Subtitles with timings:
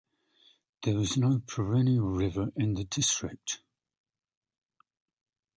[0.81, 3.61] There is no perennial river in the district.